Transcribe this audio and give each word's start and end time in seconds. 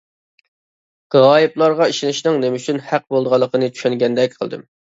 غايىبلارغا 1.15 1.87
ئىشىنىشنىڭ 1.93 2.39
نېمە 2.47 2.63
ئۈچۈن 2.65 2.83
ھەق 2.89 3.07
بولىدىغانلىقىنى 3.15 3.73
چۈشەنگەندەك 3.77 4.39
قىلدىم. 4.43 4.69